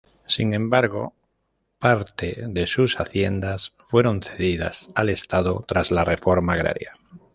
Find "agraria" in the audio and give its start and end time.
6.53-6.93